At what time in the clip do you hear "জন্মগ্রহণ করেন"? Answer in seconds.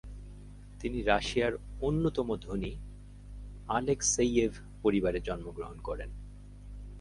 5.19-6.09